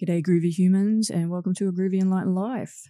[0.00, 2.84] G'day, groovy humans, and welcome to a groovy enlightened life.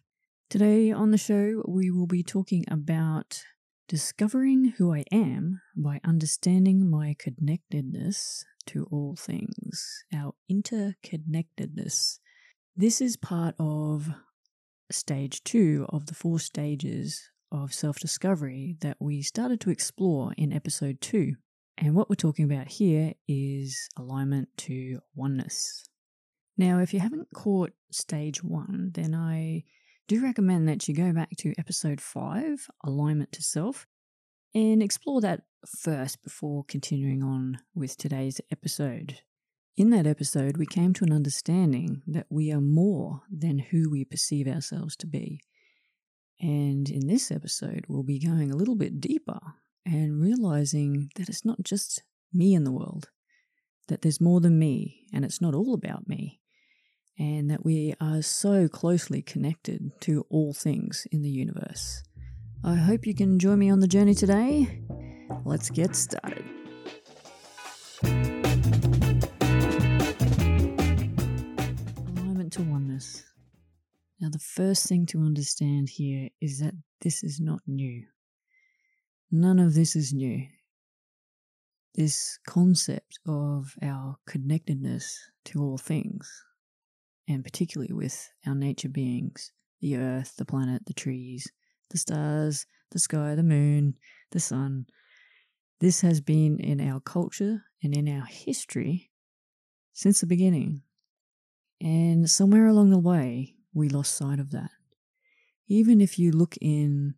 [0.50, 3.44] Today on the show, we will be talking about
[3.88, 12.18] discovering who I am by understanding my connectedness to all things, our interconnectedness.
[12.76, 14.10] This is part of
[14.90, 20.52] stage two of the four stages of self discovery that we started to explore in
[20.52, 21.36] episode two.
[21.78, 25.88] And what we're talking about here is alignment to oneness.
[26.58, 29.62] Now, if you haven't caught stage one, then I
[30.08, 33.86] do recommend that you go back to episode five, Alignment to Self,
[34.56, 39.20] and explore that first before continuing on with today's episode.
[39.76, 44.04] In that episode, we came to an understanding that we are more than who we
[44.04, 45.40] perceive ourselves to be.
[46.40, 49.38] And in this episode, we'll be going a little bit deeper
[49.86, 52.02] and realizing that it's not just
[52.32, 53.10] me in the world,
[53.86, 56.37] that there's more than me, and it's not all about me
[57.18, 62.02] and that we are so closely connected to all things in the universe.
[62.62, 64.82] I hope you can join me on the journey today.
[65.44, 66.44] Let's get started.
[72.06, 73.24] Alignment to oneness.
[74.20, 78.04] Now, the first thing to understand here is that this is not new.
[79.30, 80.46] None of this is new.
[81.94, 86.44] This concept of our connectedness to all things
[87.28, 91.46] and particularly with our nature beings the earth, the planet, the trees,
[91.90, 93.94] the stars, the sky, the moon,
[94.32, 94.86] the sun.
[95.80, 99.10] This has been in our culture and in our history
[99.92, 100.82] since the beginning.
[101.80, 104.70] And somewhere along the way, we lost sight of that.
[105.68, 107.14] Even if you look in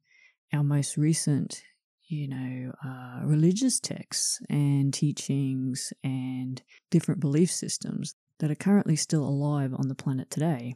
[0.52, 1.62] our most recent,
[2.08, 9.24] you know, uh, religious texts and teachings and different belief systems, that are currently still
[9.24, 10.74] alive on the planet today.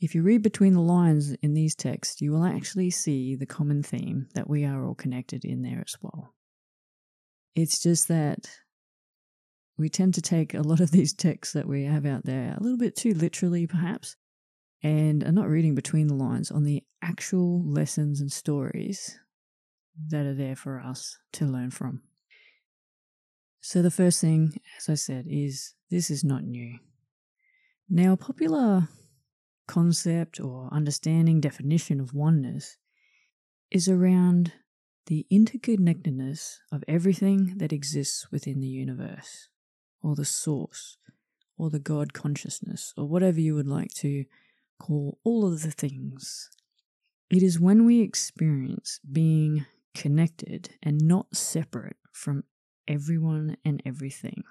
[0.00, 3.82] If you read between the lines in these texts, you will actually see the common
[3.82, 6.34] theme that we are all connected in there as well.
[7.54, 8.48] It's just that
[9.78, 12.62] we tend to take a lot of these texts that we have out there a
[12.62, 14.16] little bit too literally, perhaps,
[14.82, 19.18] and are not reading between the lines on the actual lessons and stories
[20.08, 22.02] that are there for us to learn from.
[23.60, 26.78] So, the first thing, as I said, is this is not new.
[27.88, 28.88] Now, a popular
[29.68, 32.76] concept or understanding definition of oneness
[33.70, 34.52] is around
[35.06, 39.48] the interconnectedness of everything that exists within the universe,
[40.02, 40.98] or the source,
[41.56, 44.24] or the God consciousness, or whatever you would like to
[44.80, 46.50] call all of the things.
[47.30, 52.44] It is when we experience being connected and not separate from
[52.88, 54.44] everyone and everything.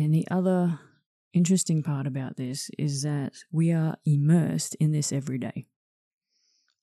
[0.00, 0.80] And the other
[1.34, 5.66] interesting part about this is that we are immersed in this every day,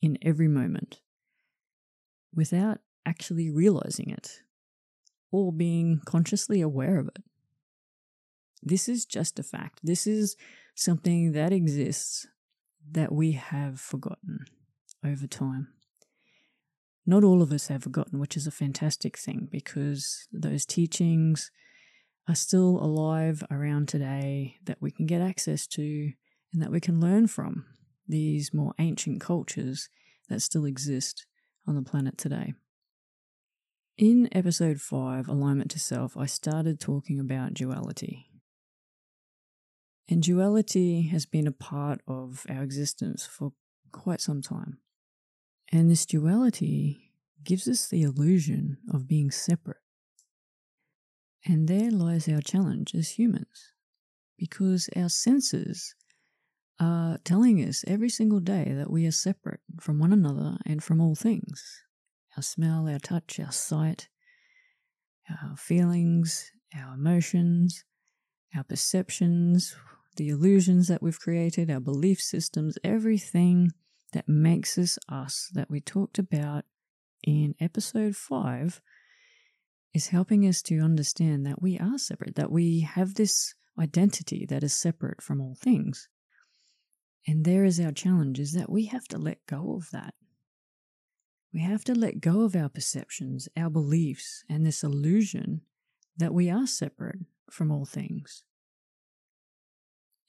[0.04, 1.02] in every moment,
[2.32, 4.44] without actually realizing it
[5.32, 7.24] or being consciously aware of it.
[8.62, 9.80] This is just a fact.
[9.82, 10.38] This is
[10.76, 12.28] something that exists
[12.92, 14.46] that we have forgotten
[15.04, 15.70] over time
[17.10, 21.52] not all of us have forgotten, which is a fantastic thing because those teachings
[22.28, 26.12] are still alive around today that we can get access to
[26.54, 27.66] and that we can learn from
[28.08, 29.90] these more ancient cultures
[30.30, 31.26] that still exist
[31.66, 32.54] on the planet today.
[33.98, 38.28] In episode 5, Alignment to Self, I started talking about duality.
[40.10, 43.54] And duality has been a part of our existence for
[43.92, 44.78] quite some time.
[45.72, 47.12] And this duality
[47.44, 49.78] gives us the illusion of being separate.
[51.50, 53.72] And there lies our challenge as humans,
[54.38, 55.96] because our senses
[56.78, 61.00] are telling us every single day that we are separate from one another and from
[61.00, 61.84] all things.
[62.36, 64.10] Our smell, our touch, our sight,
[65.30, 67.86] our feelings, our emotions,
[68.54, 69.74] our perceptions,
[70.18, 73.72] the illusions that we've created, our belief systems, everything
[74.12, 76.66] that makes us us that we talked about
[77.24, 78.82] in episode 5
[79.94, 84.64] is helping us to understand that we are separate, that we have this identity that
[84.64, 86.08] is separate from all things.
[87.28, 90.14] And there is our challenge is that we have to let go of that.
[91.54, 95.62] We have to let go of our perceptions, our beliefs, and this illusion
[96.18, 97.20] that we are separate
[97.50, 98.44] from all things.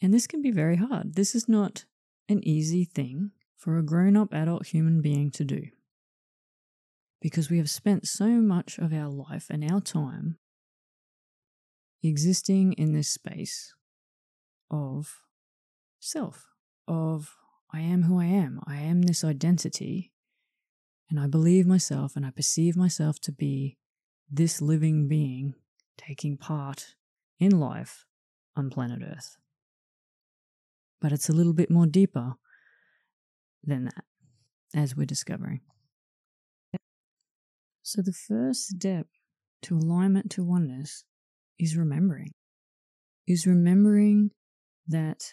[0.01, 1.15] And this can be very hard.
[1.15, 1.85] This is not
[2.29, 5.69] an easy thing for a grown up adult human being to do.
[7.21, 10.39] Because we have spent so much of our life and our time
[12.03, 13.75] existing in this space
[14.71, 15.17] of
[15.99, 16.47] self,
[16.87, 17.35] of
[17.73, 18.61] I am who I am.
[18.67, 20.13] I am this identity,
[21.11, 23.79] and I believe myself and I perceive myself to be
[24.31, 25.55] this living being
[25.97, 26.95] taking part
[27.41, 28.05] in life
[28.57, 29.37] on planet Earth.
[31.01, 32.35] But it's a little bit more deeper
[33.65, 34.05] than that,
[34.75, 35.61] as we're discovering.
[37.91, 39.07] So, the first step
[39.63, 41.05] to alignment to oneness
[41.59, 42.35] is remembering,
[43.27, 44.33] is remembering
[44.87, 45.33] that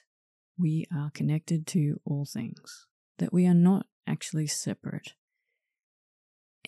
[0.58, 2.88] we are connected to all things,
[3.18, 5.16] that we are not actually separate.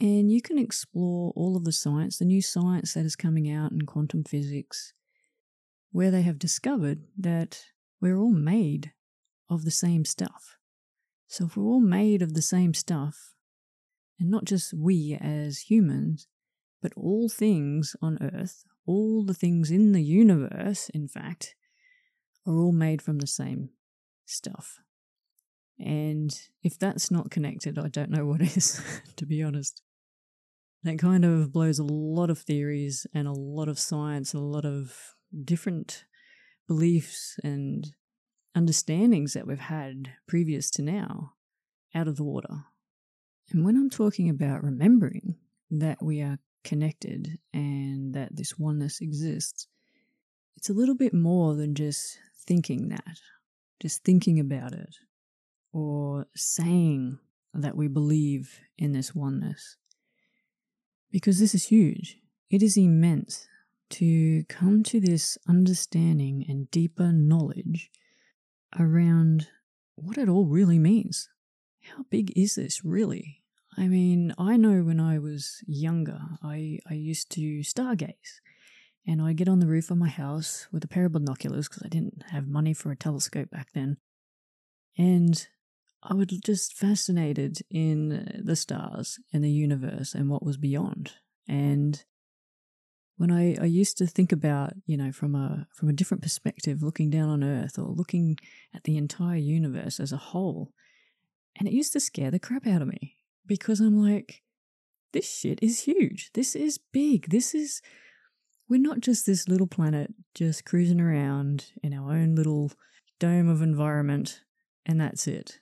[0.01, 3.71] And you can explore all of the science, the new science that is coming out
[3.71, 4.91] in quantum physics,
[5.93, 7.61] where they have discovered that
[8.01, 8.91] we're all made
[9.49, 10.57] of the same stuff.
[11.27, 13.36] So if we're all made of the same stuff,
[14.19, 16.27] and not just we as humans,
[16.81, 21.55] but all things on Earth, all the things in the universe, in fact,
[22.45, 23.69] are all made from the same
[24.25, 24.79] stuff.
[25.79, 28.81] And if that's not connected, I don't know what is,
[29.15, 29.81] to be honest.
[30.83, 34.65] That kind of blows a lot of theories and a lot of science, a lot
[34.65, 34.95] of
[35.43, 36.05] different
[36.67, 37.87] beliefs and
[38.55, 41.33] understandings that we've had previous to now
[41.93, 42.65] out of the water.
[43.51, 45.35] And when I'm talking about remembering
[45.71, 49.67] that we are connected and that this oneness exists,
[50.57, 53.19] it's a little bit more than just thinking that,
[53.81, 54.95] just thinking about it,
[55.71, 57.19] or saying
[57.53, 59.77] that we believe in this oneness.
[61.11, 62.17] Because this is huge.
[62.49, 63.47] It is immense
[63.91, 67.89] to come to this understanding and deeper knowledge
[68.77, 69.47] around
[69.95, 71.29] what it all really means.
[71.95, 73.43] How big is this really?
[73.77, 78.39] I mean, I know when I was younger, I, I used to stargaze.
[79.05, 81.83] And I'd get on the roof of my house with a pair of binoculars because
[81.83, 83.97] I didn't have money for a telescope back then.
[84.97, 85.47] And
[86.03, 91.13] I was just fascinated in the stars and the universe and what was beyond.
[91.47, 92.03] And
[93.15, 96.83] when I, I used to think about, you know, from a from a different perspective,
[96.83, 98.37] looking down on Earth or looking
[98.75, 100.73] at the entire universe as a whole,
[101.57, 104.43] and it used to scare the crap out of me because I'm like,
[105.13, 106.31] this shit is huge.
[106.33, 107.29] This is big.
[107.29, 107.81] This is
[108.69, 112.71] we're not just this little planet just cruising around in our own little
[113.19, 114.41] dome of environment
[114.85, 115.59] and that's it.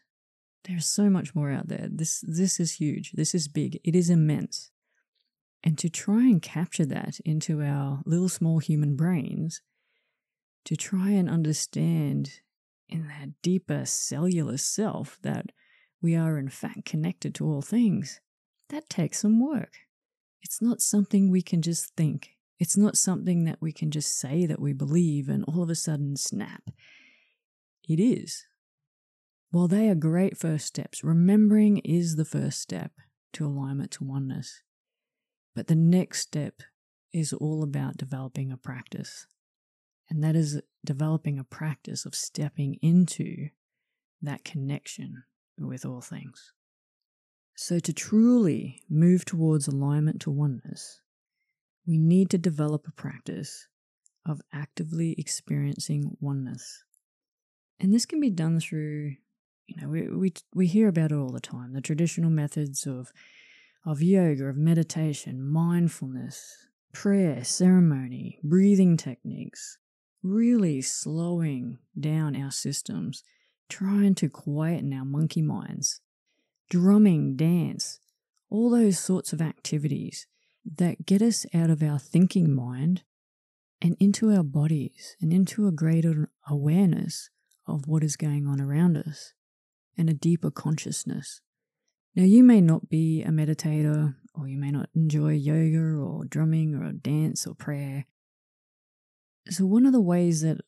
[0.64, 1.88] There's so much more out there.
[1.92, 3.12] This this is huge.
[3.12, 3.80] This is big.
[3.84, 4.72] It is immense.
[5.64, 9.62] And to try and capture that into our little small human brains,
[10.66, 12.42] to try and understand
[12.88, 15.52] in that deeper cellular self that
[16.06, 18.22] we are in fact connected to all things,
[18.70, 19.72] that takes some work.
[20.44, 22.36] It's not something we can just think.
[22.60, 25.74] It's not something that we can just say that we believe and all of a
[25.74, 26.62] sudden snap.
[27.90, 28.46] It is.
[29.50, 32.92] While they are great first steps, remembering is the first step
[33.34, 34.62] to alignment to oneness.
[35.56, 36.62] But the next step
[37.14, 39.26] is all about developing a practice.
[40.08, 43.50] And that is developing a practice of stepping into
[44.22, 45.24] that connection
[45.58, 46.52] with all things.
[47.56, 51.02] So, to truly move towards alignment to oneness,
[51.88, 53.68] we need to develop a practice
[54.26, 56.84] of actively experiencing oneness.
[57.80, 59.16] And this can be done through,
[59.68, 63.12] you know, we, we, we hear about it all the time the traditional methods of
[63.86, 69.78] of yoga, of meditation, mindfulness, prayer, ceremony, breathing techniques,
[70.24, 73.24] really slowing down our systems,
[73.70, 76.02] trying to quieten our monkey minds,
[76.70, 78.00] drumming, dance,
[78.50, 80.28] all those sorts of activities
[80.66, 83.04] that get us out of our thinking mind
[83.82, 87.30] and into our bodies and into a greater awareness
[87.68, 89.34] of what is going on around us
[89.98, 91.42] and a deeper consciousness.
[92.16, 96.76] Now, you may not be a meditator, or you may not enjoy yoga or drumming
[96.76, 98.06] or dance or prayer.
[99.50, 100.62] So, one of the ways that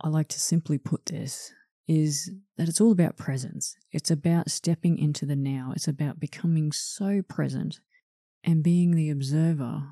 [0.00, 1.52] I like to simply put this
[1.88, 3.76] is that it's all about presence.
[3.92, 5.72] It's about stepping into the now.
[5.74, 7.80] It's about becoming so present
[8.42, 9.82] and being the observer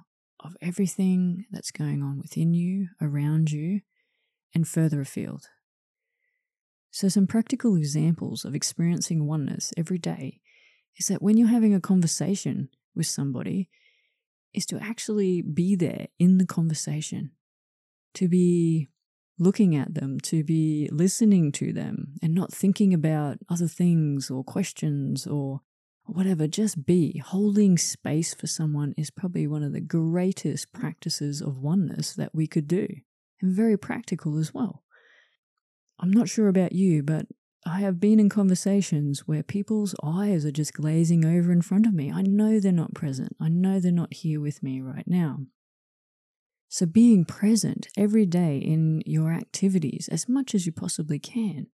[0.41, 3.81] of everything that's going on within you, around you,
[4.55, 5.49] and further afield.
[6.91, 10.41] So, some practical examples of experiencing oneness every day
[10.97, 13.69] is that when you're having a conversation with somebody,
[14.53, 17.33] is to actually be there in the conversation,
[18.15, 18.89] to be
[19.39, 24.45] looking at them, to be listening to them, and not thinking about other things or
[24.45, 25.61] questions or
[26.07, 26.47] whatever.
[26.47, 27.19] Just be.
[27.19, 32.47] Holding space for someone is probably one of the greatest practices of oneness that we
[32.47, 32.87] could do,
[33.41, 34.85] and very practical as well.
[35.99, 37.27] I'm not sure about you, but
[37.67, 41.95] I have been in conversations where people's eyes are just glazing over in front of
[41.95, 42.13] me.
[42.13, 43.35] I know they're not present.
[43.41, 45.39] I know they're not here with me right now.
[46.75, 51.69] So, being present every day in your activities as much as you possibly can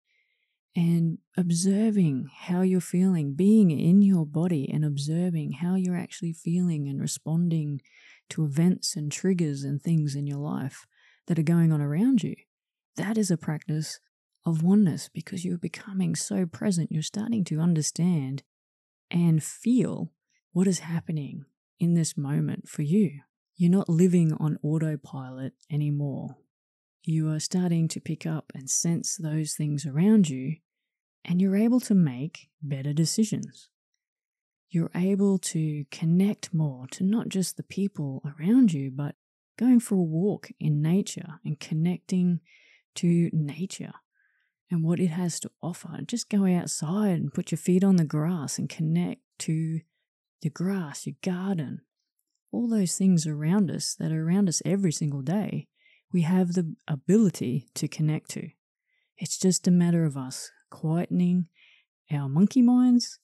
[0.75, 6.89] and observing how you're feeling, being in your body and observing how you're actually feeling
[6.89, 7.83] and responding
[8.31, 10.87] to events and triggers and things in your life
[11.27, 12.35] that are going on around you.
[12.97, 14.01] That is a practice
[14.47, 16.91] of oneness because you're becoming so present.
[16.91, 18.45] You're starting to understand
[19.11, 20.13] and feel
[20.55, 21.45] what is happening
[21.79, 23.21] in this moment for you.
[23.57, 26.37] You're not living on autopilot anymore.
[27.03, 30.57] You are starting to pick up and sense those things around you,
[31.25, 33.69] and you're able to make better decisions.
[34.69, 39.15] You're able to connect more to not just the people around you, but
[39.59, 42.41] going for a walk in nature and connecting
[42.97, 43.95] to nature
[44.71, 46.01] and what it has to offer.
[46.07, 49.81] Just go outside and put your feet on the grass and connect to
[50.43, 51.81] the grass, your garden,
[52.57, 55.69] all those things around us that are around us every single day.
[56.11, 58.49] We have the ability to connect to.
[59.19, 61.47] It's just a matter of us quietening
[62.11, 63.19] our monkey minds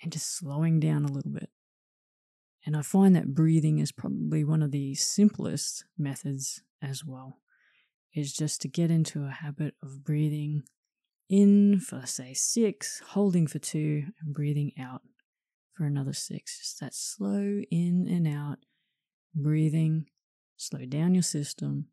[0.00, 1.50] and just slowing down a little bit.
[2.64, 7.38] And I find that breathing is probably one of the simplest methods as well
[8.14, 10.62] is just to get into a habit of breathing
[11.28, 15.00] in for, say, six, holding for two, and breathing out
[15.74, 16.58] for another six.
[16.58, 18.58] Just that slow in and out
[19.34, 20.06] breathing.
[20.56, 21.86] Slow down your system,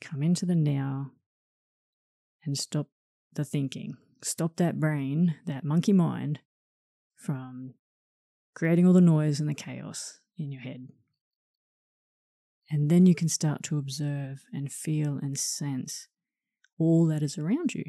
[0.00, 1.12] come into the now,
[2.44, 2.88] and stop
[3.32, 3.94] the thinking.
[4.22, 6.40] Stop that brain, that monkey mind,
[7.14, 7.74] from
[8.54, 10.88] creating all the noise and the chaos in your head.
[12.70, 16.08] And then you can start to observe and feel and sense
[16.78, 17.84] all that is around you,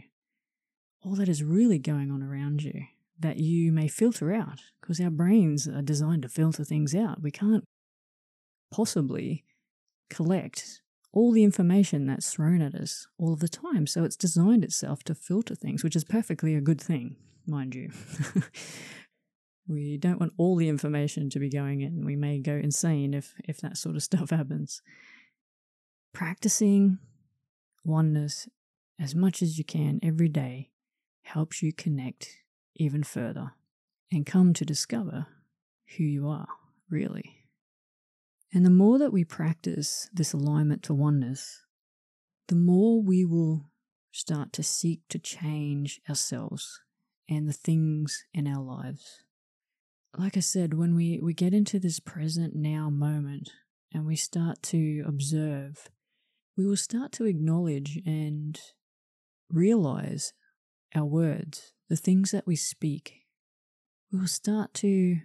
[1.04, 2.84] all that is really going on around you
[3.20, 7.22] that you may filter out because our brains are designed to filter things out.
[7.22, 7.64] We can't
[8.72, 9.46] possibly
[10.10, 13.86] collect all the information that's thrown at us all of the time.
[13.86, 17.92] So it's designed itself to filter things, which is perfectly a good thing, mind you.
[19.68, 22.06] We don't want all the information to be going in.
[22.06, 24.82] We may go insane if, if that sort of stuff happens.
[26.14, 27.00] Practicing
[27.84, 28.48] oneness
[29.00, 30.72] as much as you can every day
[31.24, 32.43] helps you connect
[32.76, 33.52] even further
[34.12, 35.28] and come to discover
[35.98, 36.48] who you are,
[36.90, 37.46] really.
[38.54, 41.62] And the more that we practice this alignment to oneness,
[42.48, 43.70] the more we will
[44.12, 46.80] start to seek to change ourselves
[47.30, 49.24] and the things in our lives
[50.18, 53.52] like I said, when we, we get into this present now moment
[53.92, 55.90] and we start to observe,
[56.56, 58.60] we will start to acknowledge and
[59.50, 60.34] realize
[60.96, 63.22] our words, the things that we speak.
[64.12, 65.18] We will start to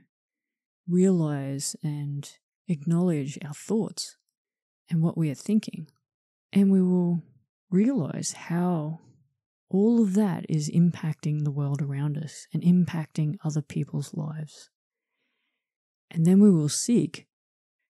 [0.87, 2.31] realize and
[2.67, 4.19] acknowledge our thoughts
[4.91, 5.87] and what we are thinking.
[6.53, 7.23] And we will
[7.71, 9.01] realize how
[9.71, 14.69] all of that is impacting the world around us and impacting other people's lives.
[16.11, 17.29] And then we will seek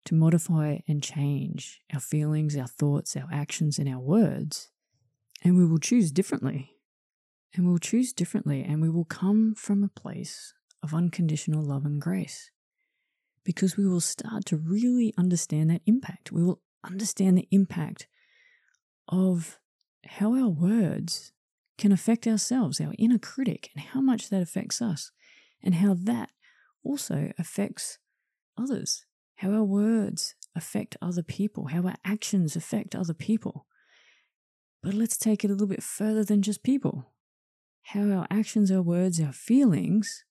[0.06, 4.70] to modify and change our feelings, our thoughts, our actions, and our words.
[5.44, 6.71] And we will choose differently.
[7.54, 8.64] And we will choose differently.
[8.64, 12.50] And we will come from a place of unconditional love and grace.
[13.44, 16.32] Because we will start to really understand that impact.
[16.32, 18.06] We will understand the impact
[19.09, 19.59] of
[20.06, 21.32] how our words
[21.78, 25.11] can affect ourselves, our inner critic, and how much that affects us,
[25.62, 26.30] and how that
[26.85, 27.99] also affects
[28.59, 29.04] others,
[29.37, 33.66] how our words affect other people, how our actions affect other people.
[34.82, 37.12] But let's take it a little bit further than just people.
[37.82, 40.24] How our actions, our words, our feelings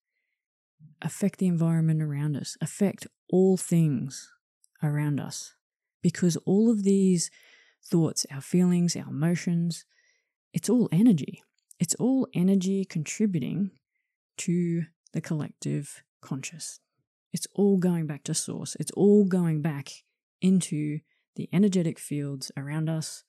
[1.02, 4.30] affect the environment around us, affect all things
[4.82, 5.54] around us.
[6.02, 7.30] Because all of these
[7.84, 9.86] thoughts, our feelings, our emotions,
[10.54, 11.44] it's all energy.
[11.80, 13.72] It's all energy contributing
[14.38, 16.80] to the collective conscious.
[17.34, 18.76] It's all going back to source.
[18.80, 19.90] It's all going back
[20.42, 21.00] into
[21.36, 23.24] the energetic fields around us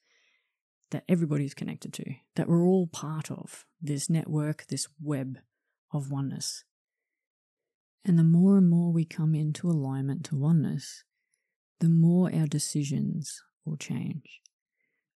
[0.92, 2.04] that everybody's connected to,
[2.36, 5.38] that we're all part of this network, this web
[5.92, 6.64] of oneness.
[8.04, 11.04] And the more and more we come into alignment to oneness,
[11.80, 14.40] the more our decisions will change.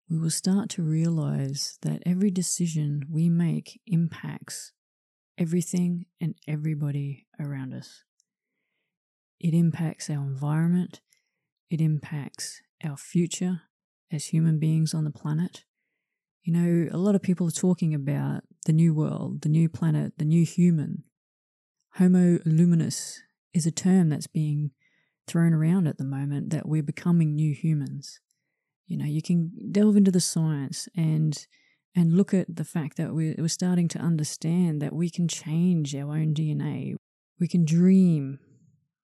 [0.10, 4.72] We will start to realize that every decision we make impacts
[5.38, 8.04] everything and everybody around us.
[9.40, 11.02] It impacts our environment,
[11.70, 13.64] it impacts our future
[14.12, 15.64] as human beings on the planet,
[16.44, 20.14] You know, a lot of people are talking about the new world, the new planet,
[20.20, 21.04] the new human.
[21.96, 23.20] Homo luminous
[23.52, 24.70] is a term that's being
[25.26, 28.20] thrown around at the moment that we're becoming new humans.
[28.86, 31.48] You know, you can delve into the science and
[31.96, 35.96] and look at the fact that we're, we're starting to understand that we can change
[35.96, 36.96] our own DNA.
[37.40, 38.40] We can dream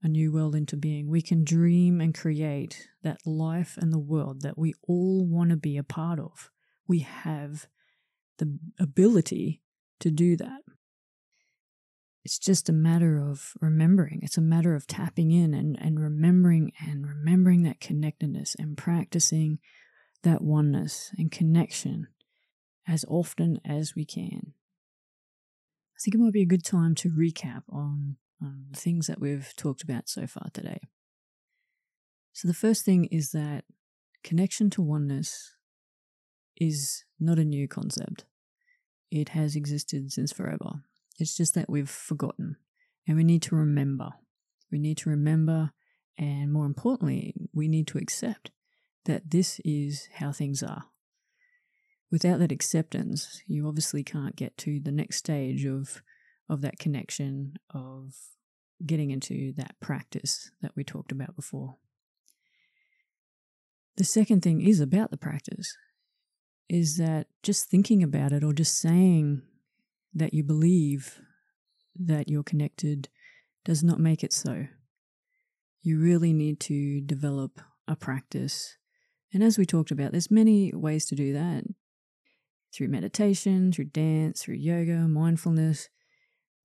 [0.02, 1.08] a new world into being.
[1.08, 5.56] We can dream and create that life and the world that we all want to
[5.56, 6.50] be a part of.
[6.86, 7.66] We have
[8.38, 9.62] the ability
[10.00, 10.60] to do that.
[12.24, 14.20] It's just a matter of remembering.
[14.22, 19.58] It's a matter of tapping in and, and remembering and remembering that connectedness and practicing
[20.22, 22.08] that oneness and connection
[22.86, 24.52] as often as we can.
[25.96, 29.20] I think it might be a good time to recap on, Um, the things that
[29.20, 30.80] we've talked about so far today.
[32.32, 33.64] So, the first thing is that
[34.22, 35.54] connection to oneness
[36.56, 38.26] is not a new concept.
[39.10, 40.82] It has existed since forever.
[41.18, 42.56] It's just that we've forgotten
[43.06, 44.10] and we need to remember.
[44.70, 45.72] We need to remember,
[46.18, 48.50] and more importantly, we need to accept
[49.06, 50.84] that this is how things are.
[52.10, 56.02] Without that acceptance, you obviously can't get to the next stage of
[56.48, 58.14] of that connection of
[58.84, 61.76] getting into that practice that we talked about before.
[63.96, 65.76] The second thing is about the practice
[66.68, 69.42] is that just thinking about it or just saying
[70.14, 71.20] that you believe
[71.98, 73.08] that you're connected
[73.64, 74.66] does not make it so.
[75.82, 78.76] You really need to develop a practice.
[79.32, 81.64] And as we talked about, there's many ways to do that
[82.74, 85.88] through meditation, through dance, through yoga, mindfulness.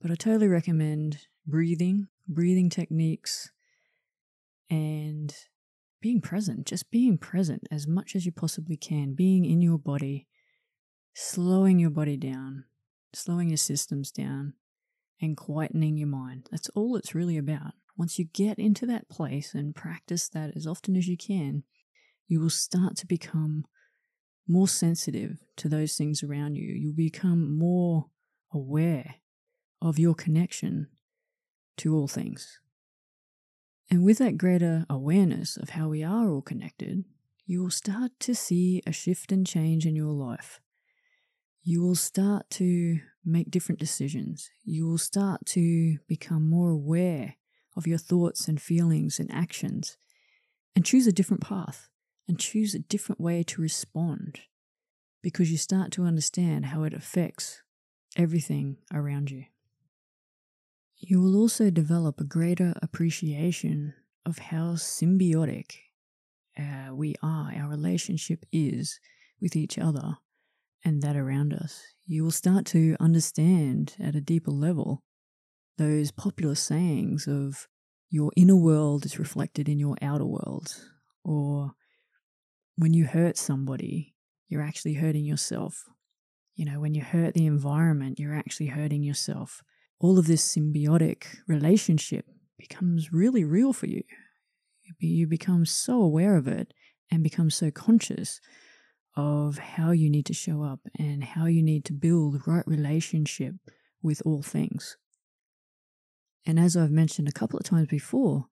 [0.04, 3.50] But I totally recommend breathing, breathing techniques,
[4.70, 5.34] and
[6.02, 10.28] being present, just being present as much as you possibly can, being in your body,
[11.14, 12.66] slowing your body down,
[13.14, 14.56] slowing your systems down,
[15.22, 16.50] and quietening your mind.
[16.52, 17.72] That's all it's really about.
[17.98, 21.64] Once you get into that place and practice that as often as you can,
[22.28, 23.64] you will start to become
[24.50, 26.74] more sensitive to those things around you.
[26.74, 28.08] You'll become more
[28.52, 29.16] aware
[29.84, 30.88] of your connection
[31.78, 32.60] to all things.
[33.92, 37.04] And with that greater awareness of how we are all connected,
[37.46, 40.60] you will start to see a shift and change in your life
[41.64, 44.52] you will start to make different decisions.
[44.66, 47.36] You will start to become more aware
[47.78, 49.98] of your thoughts and feelings and actions
[50.76, 51.90] and choose a different path
[52.28, 54.42] and choose a different way to respond
[55.22, 57.62] because you start to understand how it affects
[58.18, 59.46] everything around you.
[61.06, 63.94] You will also develop a greater appreciation
[64.26, 65.76] of how symbiotic
[66.58, 69.02] uh, we are, our relationship is
[69.42, 70.16] with each other
[70.86, 75.04] and that around us, you will start to understand at a deeper level
[75.78, 77.68] those popular sayings of
[78.10, 80.74] your inner world is reflected in your outer world,
[81.26, 81.74] or
[82.78, 84.16] when you hurt somebody,
[84.48, 85.84] you're actually hurting yourself.
[86.56, 89.62] You know, when you hurt the environment, you're actually hurting yourself.
[90.04, 92.26] All of this symbiotic relationship
[92.60, 94.04] becomes really real for you.
[95.00, 96.74] You become so aware of it
[97.10, 98.42] and become so conscious
[99.16, 102.68] of how you need to show up and how you need to build the right
[102.68, 103.56] relationship
[104.02, 104.98] with all things.
[106.46, 108.48] And as I've mentioned a couple of times before,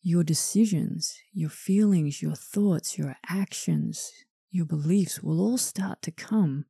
[0.00, 4.12] your decisions, your feelings, your thoughts, your actions,
[4.52, 6.66] your beliefs will all start to come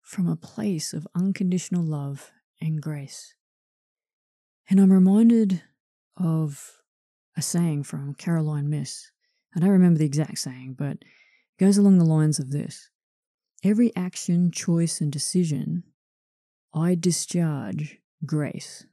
[0.00, 2.30] from a place of unconditional love
[2.60, 3.34] and grace.
[4.68, 5.62] And I'm reminded
[6.16, 6.78] of
[7.36, 9.10] a saying from Caroline Myss.
[9.54, 12.90] I don't remember the exact saying, but it goes along the lines of this
[13.64, 15.84] Every action, choice, and decision
[16.74, 18.84] I discharge grace,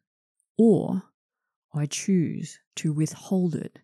[0.58, 1.04] or
[1.73, 3.80] I choose to withhold it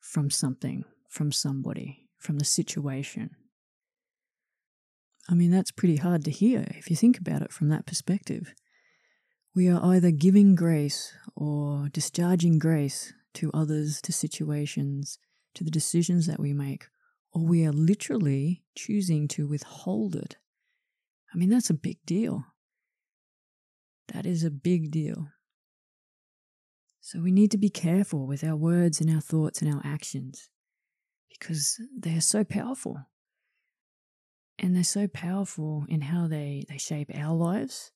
[0.00, 3.36] from something, from somebody, from the situation.
[5.28, 8.54] I mean, that's pretty hard to hear if you think about it from that perspective.
[9.56, 15.18] We are either giving grace or discharging grace to others, to situations,
[15.54, 16.88] to the decisions that we make,
[17.32, 20.36] or we are literally choosing to withhold it.
[21.32, 22.44] I mean, that's a big deal.
[24.12, 25.28] That is a big deal.
[27.00, 30.50] So we need to be careful with our words and our thoughts and our actions
[31.30, 32.98] because they are so powerful.
[34.58, 37.92] And they're so powerful in how they, they shape our lives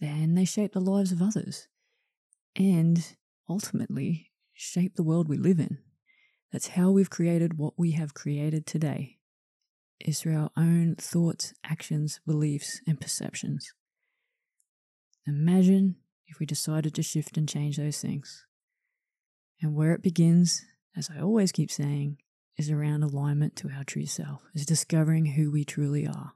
[0.00, 1.68] and they shape the lives of others
[2.56, 3.14] and
[3.48, 5.78] ultimately shape the world we live in.
[6.52, 9.18] That's how we've created what we have created today.
[10.00, 13.72] is through our own thoughts, actions, beliefs, and perceptions.
[15.26, 18.44] Imagine if we decided to shift and change those things.
[19.62, 20.64] And where it begins,
[20.96, 22.18] as I always keep saying,
[22.56, 26.32] is around alignment to our true self, is discovering who we truly are.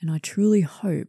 [0.00, 1.08] And I truly hope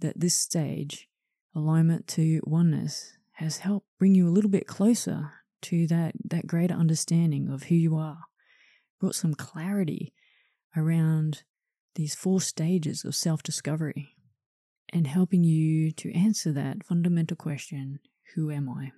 [0.00, 1.08] that this stage,
[1.54, 5.32] alignment to oneness, has helped bring you a little bit closer
[5.62, 8.18] to that, that greater understanding of who you are,
[9.00, 10.12] brought some clarity
[10.76, 11.42] around
[11.94, 14.14] these four stages of self discovery,
[14.92, 18.00] and helping you to answer that fundamental question
[18.34, 18.92] who am I?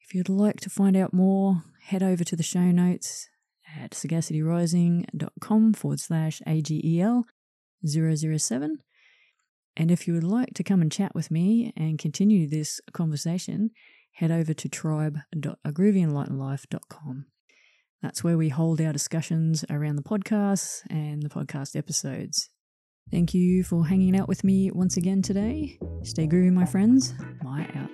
[0.00, 3.28] If you'd like to find out more, head over to the show notes
[3.76, 7.24] at sagacityrising.com forward slash AGEL
[7.84, 8.78] 007.
[9.76, 13.70] And if you would like to come and chat with me and continue this conversation,
[14.12, 17.26] head over to tribe.agroovyenlightenedlife.com.
[18.02, 22.50] That's where we hold our discussions around the podcasts and the podcast episodes.
[23.10, 25.78] Thank you for hanging out with me once again today.
[26.02, 27.14] Stay groovy, my friends.
[27.42, 27.90] My out.